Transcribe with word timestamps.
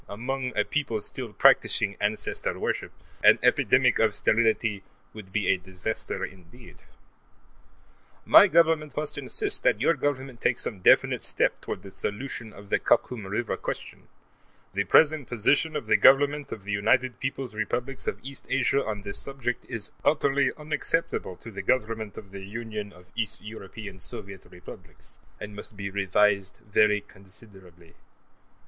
Among 0.09 0.57
a 0.57 0.63
people 0.65 0.99
still 1.01 1.31
practicing 1.31 1.95
ancestor 2.01 2.57
worship, 2.57 2.91
an 3.23 3.37
epidemic 3.43 3.99
of 3.99 4.15
sterility 4.15 4.81
would 5.13 5.31
be 5.31 5.47
a 5.49 5.57
disaster 5.57 6.25
indeed. 6.25 6.77
My 8.25 8.47
Government 8.47 8.97
must 8.97 9.19
insist 9.19 9.61
that 9.61 9.79
your 9.79 9.93
Government 9.93 10.41
take 10.41 10.57
some 10.57 10.79
definite 10.79 11.21
step 11.21 11.61
toward 11.61 11.83
the 11.83 11.91
solution 11.91 12.51
of 12.51 12.69
the 12.71 12.79
Khakum 12.79 13.27
River 13.27 13.55
question; 13.57 14.07
the 14.73 14.85
present 14.85 15.27
position 15.27 15.75
of 15.75 15.85
the 15.85 15.97
Government 15.97 16.51
of 16.51 16.63
the 16.63 16.71
United 16.71 17.19
Peoples' 17.19 17.53
Republics 17.53 18.07
of 18.07 18.17
East 18.23 18.47
Asia 18.49 18.83
on 18.83 19.03
this 19.03 19.19
subject 19.19 19.65
is 19.69 19.91
utterly 20.03 20.51
unacceptable 20.57 21.35
to 21.35 21.51
the 21.51 21.61
Government 21.61 22.17
of 22.17 22.31
the 22.31 22.43
Union 22.43 22.91
of 22.91 23.05
East 23.15 23.39
European 23.43 23.99
Soviet 23.99 24.45
Republics, 24.49 25.19
and 25.39 25.55
must 25.55 25.77
be 25.77 25.91
revised 25.91 26.57
very 26.67 27.01
considerably. 27.01 27.93